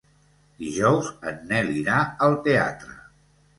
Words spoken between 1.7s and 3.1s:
irà al teatre.